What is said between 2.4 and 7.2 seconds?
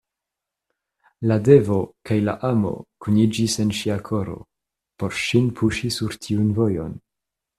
amo kuniĝis en ŝia koro por ŝin puŝi sur tiun vojon.